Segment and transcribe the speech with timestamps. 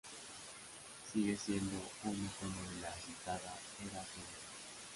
[1.11, 3.53] Sigue siendo un icono de la citada
[3.83, 4.39] era atómica.